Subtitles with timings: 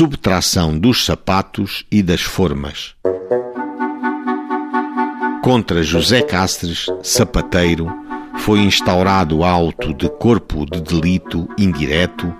[0.00, 2.94] subtração dos sapatos e das formas.
[5.42, 7.86] Contra José Castres, sapateiro,
[8.38, 12.34] foi instaurado auto de corpo de delito indireto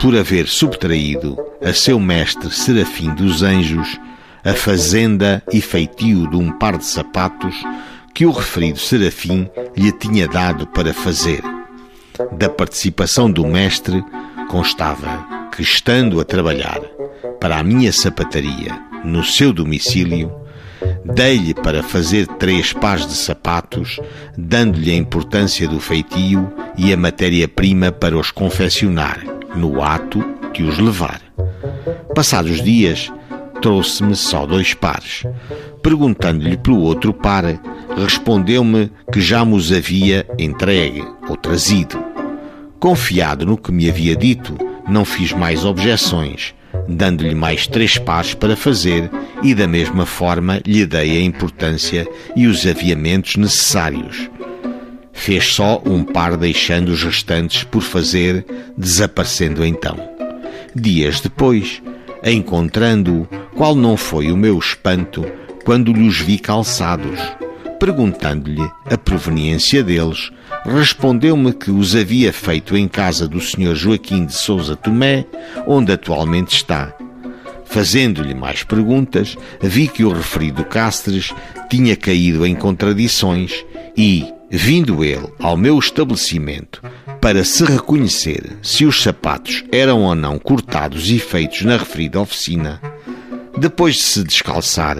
[0.00, 4.00] por haver subtraído a seu mestre Serafim dos Anjos
[4.44, 7.54] a fazenda e feitio de um par de sapatos
[8.12, 11.40] que o referido Serafim lhe tinha dado para fazer.
[12.32, 14.04] Da participação do mestre
[14.48, 16.95] constava que, estando a trabalhar
[17.46, 20.32] para a minha sapataria no seu domicílio,
[21.04, 24.00] dei-lhe para fazer três pares de sapatos,
[24.36, 29.20] dando-lhe a importância do feitio e a matéria-prima para os confeccionar,
[29.54, 31.20] no ato de os levar.
[32.16, 33.12] Passados dias,
[33.62, 35.22] trouxe-me só dois pares.
[35.84, 37.44] Perguntando-lhe pelo outro par,
[37.96, 41.96] respondeu-me que já me os havia entregue ou trazido.
[42.80, 44.58] Confiado no que me havia dito,
[44.88, 46.54] não fiz mais objeções,
[46.88, 49.10] dando-lhe mais três pares para fazer
[49.42, 54.30] e da mesma forma lhe dei a importância e os aviamentos necessários.
[55.12, 58.44] Fez só um par deixando os restantes por fazer,
[58.76, 59.96] desaparecendo então.
[60.74, 61.82] Dias depois,
[62.22, 65.24] encontrando-o, qual não foi o meu espanto
[65.64, 67.18] quando lhes vi calçados.
[67.78, 70.30] Perguntando-lhe a proveniência deles,
[70.64, 73.74] respondeu-me que os havia feito em casa do Sr.
[73.74, 75.26] Joaquim de Souza Tomé,
[75.66, 76.94] onde atualmente está.
[77.66, 81.34] Fazendo-lhe mais perguntas, vi que o referido Castres
[81.68, 83.64] tinha caído em contradições
[83.96, 86.82] e, vindo ele ao meu estabelecimento
[87.20, 92.80] para se reconhecer se os sapatos eram ou não cortados e feitos na referida oficina,
[93.58, 94.96] depois de se descalçar,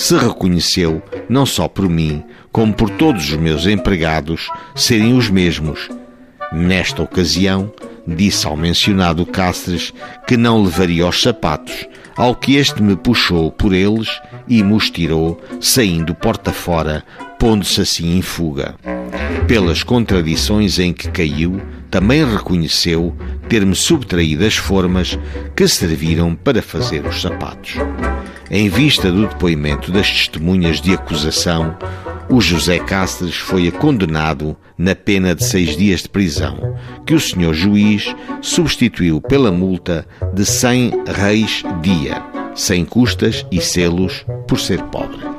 [0.00, 5.90] se reconheceu, não só por mim, como por todos os meus empregados, serem os mesmos.
[6.50, 7.70] Nesta ocasião,
[8.06, 9.92] disse ao mencionado Castres
[10.26, 14.08] que não levaria os sapatos, ao que este me puxou por eles
[14.48, 17.04] e me os tirou, saindo porta fora,
[17.38, 18.76] pondo-se assim em fuga.
[19.46, 21.60] Pelas contradições em que caiu,
[21.90, 23.14] também reconheceu
[23.50, 25.18] ter-me subtraído as formas
[25.54, 27.74] que serviram para fazer os sapatos.
[28.52, 31.76] Em vista do depoimento das testemunhas de acusação,
[32.28, 37.54] o José Cáceres foi condenado na pena de seis dias de prisão, que o senhor
[37.54, 38.12] juiz
[38.42, 42.20] substituiu pela multa de cem reis dia,
[42.52, 45.29] sem custas e selos, por ser pobre.